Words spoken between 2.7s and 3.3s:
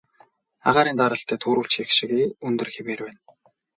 хэвээрээ байна.